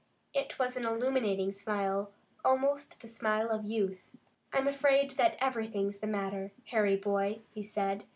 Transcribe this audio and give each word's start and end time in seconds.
It 0.33 0.57
was 0.57 0.75
an 0.75 0.83
illuminating 0.83 1.51
smile, 1.51 2.11
almost 2.43 2.99
the 3.03 3.07
smile 3.07 3.51
of 3.51 3.65
youth. 3.67 3.99
"I'm 4.51 4.67
afraid 4.67 5.11
that 5.11 5.37
everything's 5.39 5.99
the 5.99 6.07
matter, 6.07 6.53
Harry, 6.71 6.95
boy," 6.95 7.41
he 7.51 7.61
said. 7.61 8.05